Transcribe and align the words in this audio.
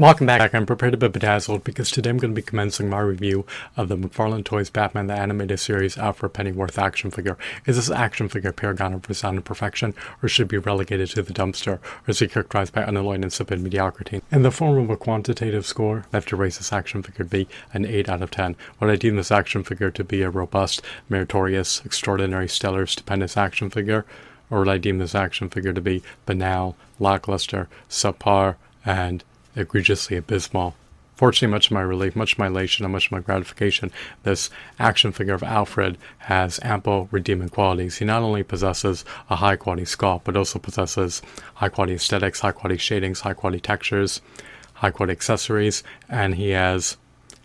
Welcome 0.00 0.28
back. 0.28 0.54
I'm 0.54 0.64
prepared 0.64 0.92
to 0.92 0.96
be 0.96 1.08
bedazzled 1.08 1.64
because 1.64 1.90
today 1.90 2.10
I'm 2.10 2.18
going 2.18 2.30
to 2.30 2.40
be 2.40 2.46
commencing 2.46 2.88
my 2.88 3.00
review 3.00 3.44
of 3.76 3.88
the 3.88 3.96
McFarlane 3.96 4.44
Toys 4.44 4.70
Batman 4.70 5.08
the 5.08 5.14
Animated 5.14 5.58
Series 5.58 5.98
Alfred 5.98 6.34
Pennyworth 6.34 6.78
action 6.78 7.10
figure. 7.10 7.36
Is 7.66 7.74
this 7.74 7.90
action 7.90 8.28
figure 8.28 8.52
paragon 8.52 8.94
of 8.94 9.08
resounding 9.08 9.42
perfection, 9.42 9.96
or 10.22 10.28
should 10.28 10.46
be 10.46 10.56
relegated 10.56 11.10
to 11.10 11.22
the 11.22 11.32
dumpster, 11.32 11.78
or 11.78 11.80
is 12.06 12.22
it 12.22 12.30
characterized 12.30 12.74
by 12.74 12.84
unalloyed 12.84 13.24
insipid 13.24 13.60
mediocrity? 13.60 14.22
In 14.30 14.42
the 14.42 14.52
form 14.52 14.78
of 14.78 14.88
a 14.88 14.96
quantitative 14.96 15.66
score, 15.66 16.04
I 16.12 16.18
have 16.18 16.26
to 16.26 16.36
raise 16.36 16.58
this 16.58 16.72
action 16.72 17.02
figure 17.02 17.24
be 17.24 17.48
an 17.74 17.84
8 17.84 18.08
out 18.08 18.22
of 18.22 18.30
10. 18.30 18.54
Would 18.78 18.90
I 18.90 18.94
deem 18.94 19.16
this 19.16 19.32
action 19.32 19.64
figure 19.64 19.90
to 19.90 20.04
be 20.04 20.22
a 20.22 20.30
robust, 20.30 20.80
meritorious, 21.08 21.84
extraordinary, 21.84 22.46
stellar, 22.46 22.86
stupendous 22.86 23.36
action 23.36 23.68
figure, 23.68 24.06
or 24.48 24.60
would 24.60 24.68
I 24.68 24.78
deem 24.78 24.98
this 24.98 25.16
action 25.16 25.50
figure 25.50 25.72
to 25.72 25.80
be 25.80 26.04
banal, 26.24 26.76
lackluster, 27.00 27.68
subpar, 27.90 28.54
and 28.84 29.24
egregiously 29.58 30.16
abysmal. 30.16 30.74
Fortunately, 31.14 31.52
much 31.52 31.66
of 31.66 31.72
my 31.72 31.80
relief, 31.80 32.14
much 32.14 32.34
of 32.34 32.38
my 32.38 32.46
elation, 32.46 32.84
and 32.84 32.92
much 32.92 33.06
of 33.06 33.12
my 33.12 33.18
gratification, 33.18 33.90
this 34.22 34.50
action 34.78 35.10
figure 35.10 35.34
of 35.34 35.42
Alfred 35.42 35.98
has 36.18 36.60
ample 36.62 37.08
redeeming 37.10 37.48
qualities. 37.48 37.98
He 37.98 38.04
not 38.04 38.22
only 38.22 38.44
possesses 38.44 39.04
a 39.28 39.34
high 39.36 39.56
quality 39.56 39.82
sculpt, 39.82 40.22
but 40.22 40.36
also 40.36 40.60
possesses 40.60 41.20
high 41.54 41.70
quality 41.70 41.94
aesthetics, 41.94 42.38
high 42.38 42.52
quality 42.52 42.78
shadings, 42.78 43.22
high 43.22 43.34
quality 43.34 43.58
textures, 43.58 44.20
high 44.74 44.92
quality 44.92 45.10
accessories, 45.10 45.82
and 46.08 46.36
he 46.36 46.50
has 46.50 46.96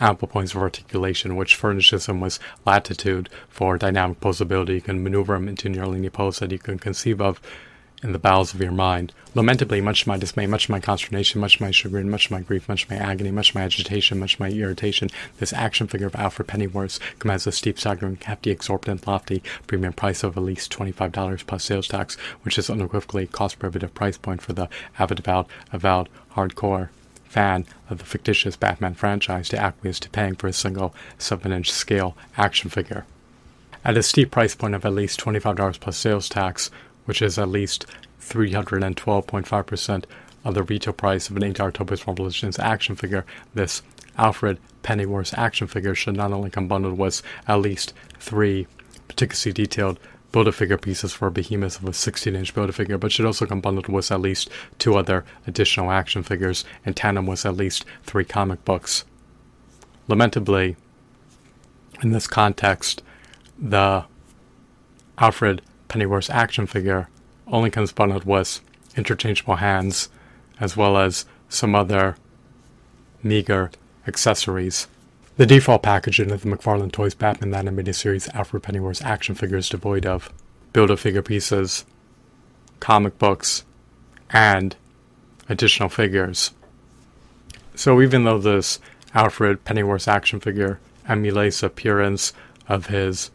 ample 0.00 0.26
points 0.26 0.52
of 0.52 0.62
articulation, 0.62 1.36
which 1.36 1.54
furnishes 1.54 2.06
him 2.06 2.20
with 2.20 2.40
latitude 2.66 3.28
for 3.48 3.78
dynamic 3.78 4.18
posability. 4.18 4.74
You 4.74 4.80
can 4.80 5.04
maneuver 5.04 5.36
him 5.36 5.46
into 5.46 5.68
nearly 5.68 5.98
any 5.98 6.10
pose 6.10 6.40
that 6.40 6.50
you 6.50 6.58
can 6.58 6.80
conceive 6.80 7.20
of 7.20 7.40
in 8.02 8.12
the 8.12 8.18
bowels 8.18 8.54
of 8.54 8.60
your 8.60 8.72
mind. 8.72 9.12
Lamentably, 9.34 9.80
much 9.80 10.02
of 10.02 10.06
my 10.08 10.16
dismay, 10.16 10.46
much 10.46 10.64
of 10.64 10.70
my 10.70 10.80
consternation, 10.80 11.40
much 11.40 11.56
of 11.56 11.60
my 11.60 11.70
chagrin, 11.70 12.10
much 12.10 12.26
of 12.26 12.30
my 12.32 12.40
grief, 12.40 12.68
much 12.68 12.84
of 12.84 12.90
my 12.90 12.96
agony, 12.96 13.30
much 13.30 13.50
of 13.50 13.54
my 13.54 13.62
agitation, 13.62 14.18
much 14.18 14.34
of 14.34 14.40
my 14.40 14.50
irritation, 14.50 15.08
this 15.38 15.52
action 15.52 15.86
figure 15.86 16.06
of 16.06 16.16
Alfred 16.16 16.48
Pennyworth 16.48 16.98
commands 17.18 17.46
a 17.46 17.52
steep, 17.52 17.78
staggering, 17.78 18.18
hefty, 18.22 18.50
exorbitant, 18.50 19.06
lofty 19.06 19.42
premium 19.66 19.92
price 19.92 20.22
of 20.22 20.36
at 20.36 20.42
least 20.42 20.72
$25 20.72 21.46
plus 21.46 21.64
sales 21.64 21.88
tax, 21.88 22.16
which 22.42 22.58
is 22.58 22.70
unequivocally 22.70 23.24
a 23.24 23.26
cost-prohibitive 23.26 23.94
price 23.94 24.16
point 24.16 24.42
for 24.42 24.52
the 24.52 24.68
avid, 24.98 25.20
avowed, 25.20 25.46
avowed, 25.72 26.08
hardcore 26.34 26.88
fan 27.24 27.64
of 27.88 27.98
the 27.98 28.04
fictitious 28.04 28.56
Batman 28.56 28.94
franchise 28.94 29.48
to 29.48 29.56
acquiesce 29.56 30.00
to 30.00 30.10
paying 30.10 30.34
for 30.34 30.48
a 30.48 30.52
single 30.52 30.94
7-inch 31.18 31.70
scale 31.70 32.16
action 32.36 32.70
figure. 32.70 33.06
At 33.84 33.96
a 33.96 34.02
steep 34.02 34.30
price 34.30 34.54
point 34.54 34.74
of 34.74 34.84
at 34.84 34.92
least 34.92 35.20
$25 35.20 35.80
plus 35.80 35.96
sales 35.96 36.28
tax, 36.28 36.70
which 37.04 37.22
is 37.22 37.38
at 37.38 37.48
least 37.48 37.86
312.5% 38.20 40.04
of 40.44 40.54
the 40.54 40.62
retail 40.62 40.92
price 40.92 41.28
of 41.28 41.36
an 41.36 41.44
8 41.44 41.60
October's 41.60 42.06
Revolutions 42.06 42.58
action 42.58 42.96
figure, 42.96 43.24
this 43.54 43.82
Alfred 44.16 44.58
Pennyworth 44.82 45.36
action 45.36 45.66
figure 45.66 45.94
should 45.94 46.16
not 46.16 46.32
only 46.32 46.50
come 46.50 46.68
bundled 46.68 46.98
with 46.98 47.22
at 47.46 47.60
least 47.60 47.92
three 48.18 48.66
particularly 49.08 49.52
detailed 49.52 49.98
Build-A-Figure 50.32 50.78
pieces 50.78 51.12
for 51.12 51.26
a 51.26 51.30
behemoth 51.30 51.78
of 51.78 51.88
a 51.88 51.90
16-inch 51.90 52.54
Build-A-Figure, 52.54 52.98
but 52.98 53.10
should 53.10 53.26
also 53.26 53.46
come 53.46 53.60
bundled 53.60 53.88
with 53.88 54.12
at 54.12 54.20
least 54.20 54.48
two 54.78 54.96
other 54.96 55.24
additional 55.46 55.90
action 55.90 56.22
figures 56.22 56.64
and 56.86 56.96
tandem 56.96 57.26
with 57.26 57.44
at 57.44 57.56
least 57.56 57.84
three 58.04 58.24
comic 58.24 58.64
books. 58.64 59.04
Lamentably, 60.06 60.76
in 62.02 62.12
this 62.12 62.28
context, 62.28 63.02
the 63.58 64.04
Alfred 65.18 65.62
Pennyworth 65.90 66.30
action 66.30 66.66
figure 66.66 67.08
only 67.48 67.68
comes 67.68 67.92
bundled 67.92 68.24
with 68.24 68.60
interchangeable 68.96 69.56
hands, 69.56 70.08
as 70.60 70.76
well 70.76 70.96
as 70.96 71.26
some 71.48 71.74
other 71.74 72.16
meager 73.24 73.72
accessories. 74.06 74.86
The 75.36 75.46
default 75.46 75.82
packaging 75.82 76.30
of 76.30 76.42
the 76.42 76.48
McFarlane 76.48 76.92
Toys 76.92 77.14
Batman 77.14 77.54
Animated 77.54 77.96
Series 77.96 78.28
Alfred 78.28 78.62
Pennyworth 78.62 79.02
action 79.04 79.34
figure 79.34 79.56
is 79.56 79.68
devoid 79.68 80.06
of 80.06 80.32
Build-A-Figure 80.72 81.22
pieces, 81.22 81.84
comic 82.78 83.18
books, 83.18 83.64
and 84.30 84.76
additional 85.48 85.88
figures. 85.88 86.52
So 87.74 88.00
even 88.00 88.22
though 88.22 88.38
this 88.38 88.78
Alfred 89.12 89.64
Pennyworth 89.64 90.06
action 90.06 90.38
figure 90.38 90.78
emulates 91.08 91.64
appearance 91.64 92.32
of 92.68 92.86
his 92.86 93.32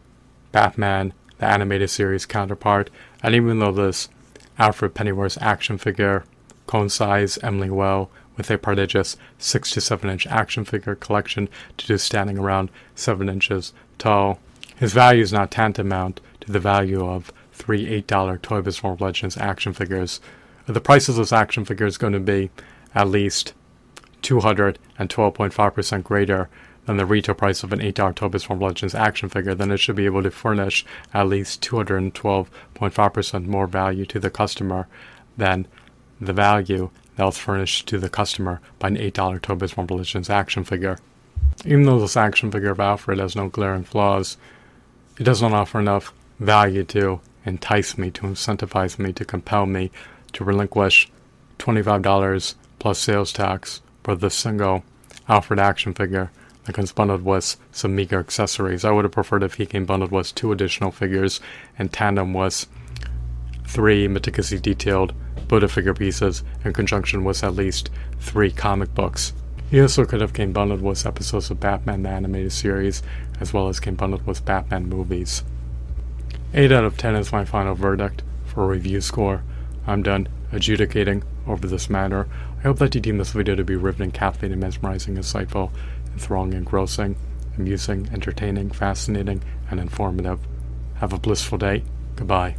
Batman 0.53 1.13
the 1.37 1.45
animated 1.45 1.89
series 1.89 2.25
counterpart, 2.25 2.89
and 3.21 3.35
even 3.35 3.59
though 3.59 3.71
this 3.71 4.09
Alfred 4.57 4.93
Pennyworth 4.93 5.37
action 5.41 5.77
figure 5.77 6.23
coincides 6.67 7.37
Emily 7.43 7.69
well 7.69 8.09
with 8.37 8.49
a 8.49 8.57
prodigious 8.57 9.17
6 9.37 9.71
to 9.71 9.81
7 9.81 10.09
inch 10.09 10.27
action 10.27 10.65
figure 10.65 10.95
collection 10.95 11.47
to 11.77 11.87
do 11.87 11.97
standing 11.97 12.37
around 12.37 12.69
7 12.95 13.29
inches 13.29 13.73
tall, 13.97 14.39
his 14.75 14.93
value 14.93 15.21
is 15.21 15.33
not 15.33 15.51
tantamount 15.51 16.19
to 16.41 16.51
the 16.51 16.59
value 16.59 17.05
of 17.05 17.31
three 17.53 18.01
$8 18.03 18.41
Toy 18.41 18.61
Biz 18.61 18.83
World 18.83 19.01
Legends 19.01 19.37
action 19.37 19.73
figures. 19.73 20.19
The 20.65 20.81
price 20.81 21.07
of 21.07 21.15
those 21.15 21.31
action 21.31 21.63
figures 21.63 21.93
is 21.93 21.97
going 21.97 22.13
to 22.13 22.19
be 22.19 22.49
at 22.93 23.07
least 23.07 23.53
212.5% 24.23 26.03
greater 26.03 26.49
than 26.85 26.97
the 26.97 27.05
retail 27.05 27.35
price 27.35 27.63
of 27.63 27.73
an 27.73 27.81
8 27.81 27.95
Toy 28.15 28.29
Biz 28.29 28.49
World 28.49 28.61
Legends 28.61 28.95
action 28.95 29.29
figure, 29.29 29.55
then 29.55 29.71
it 29.71 29.77
should 29.77 29.95
be 29.95 30.05
able 30.05 30.23
to 30.23 30.31
furnish 30.31 30.85
at 31.13 31.27
least 31.27 31.61
212.5% 31.61 33.45
more 33.45 33.67
value 33.67 34.05
to 34.05 34.19
the 34.19 34.29
customer 34.29 34.87
than 35.37 35.67
the 36.21 36.33
value 36.33 36.89
that 37.15 37.25
was 37.25 37.37
furnished 37.37 37.87
to 37.87 37.97
the 37.97 38.09
customer 38.09 38.61
by 38.79 38.89
an 38.89 38.97
$8 38.97 39.41
Toy 39.41 39.67
from 39.67 39.87
Legends 39.87 40.29
action 40.29 40.63
figure. 40.63 40.97
Even 41.65 41.83
though 41.83 41.99
this 41.99 42.17
action 42.17 42.51
figure 42.51 42.71
of 42.71 42.79
Alfred 42.79 43.19
has 43.19 43.35
no 43.35 43.49
glaring 43.49 43.83
flaws, 43.83 44.37
it 45.19 45.23
doesn't 45.23 45.53
offer 45.53 45.79
enough 45.79 46.13
value 46.39 46.83
to 46.83 47.21
entice 47.45 47.97
me, 47.97 48.11
to 48.11 48.23
incentivize 48.23 48.99
me, 48.99 49.13
to 49.13 49.23
compel 49.23 49.65
me 49.65 49.91
to 50.33 50.43
relinquish 50.43 51.09
$25 51.59 52.55
plus 52.79 52.99
sales 52.99 53.31
tax 53.31 53.81
for 54.03 54.15
the 54.15 54.29
single 54.29 54.83
Alfred 55.27 55.59
action 55.59 55.93
figure 55.93 56.31
that 56.65 56.73
comes 56.73 56.91
bundled 56.91 57.23
with 57.23 57.55
some 57.71 57.95
meager 57.95 58.19
accessories. 58.19 58.83
I 58.83 58.91
would 58.91 59.05
have 59.05 59.11
preferred 59.11 59.43
if 59.43 59.55
he 59.55 59.65
came 59.65 59.85
bundled 59.85 60.11
with 60.11 60.35
two 60.35 60.51
additional 60.51 60.91
figures 60.91 61.39
and 61.77 61.93
tandem 61.93 62.33
with 62.33 62.65
three 63.65 64.07
meticulously 64.07 64.59
detailed 64.59 65.13
Build-A-Figure 65.47 65.93
pieces 65.93 66.43
in 66.63 66.73
conjunction 66.73 67.23
with 67.23 67.43
at 67.43 67.55
least 67.55 67.89
three 68.19 68.51
comic 68.51 68.93
books. 68.95 69.33
He 69.69 69.81
also 69.81 70.05
could 70.05 70.21
have 70.21 70.33
came 70.33 70.53
bundled 70.53 70.81
with 70.81 71.05
episodes 71.05 71.49
of 71.49 71.59
Batman 71.59 72.03
the 72.03 72.09
Animated 72.09 72.51
Series, 72.51 73.03
as 73.39 73.53
well 73.53 73.67
as 73.67 73.79
came 73.79 73.95
bundled 73.95 74.25
with 74.25 74.45
Batman 74.45 74.87
movies. 74.87 75.43
8 76.53 76.71
out 76.71 76.85
of 76.85 76.97
10 76.97 77.15
is 77.15 77.31
my 77.31 77.45
final 77.45 77.75
verdict 77.75 78.23
for 78.45 78.67
review 78.67 79.01
score. 79.01 79.43
I'm 79.85 80.03
done 80.03 80.27
adjudicating 80.51 81.23
over 81.45 81.67
this 81.67 81.89
matter. 81.89 82.27
I 82.59 82.61
hope 82.61 82.79
that 82.79 82.95
you 82.95 83.01
deem 83.01 83.17
this 83.17 83.31
video 83.31 83.55
to 83.55 83.63
be 83.63 83.75
riveting, 83.75 84.11
captivating, 84.11 84.53
and 84.53 84.61
mesmerizing, 84.61 85.15
insightful, 85.15 85.71
enthralling, 86.15 86.53
engrossing, 86.53 87.15
amusing, 87.57 88.09
entertaining, 88.11 88.71
fascinating, 88.71 89.43
and 89.69 89.79
informative. 89.79 90.39
Have 90.95 91.13
a 91.13 91.19
blissful 91.19 91.57
day. 91.57 91.83
Goodbye. 92.15 92.55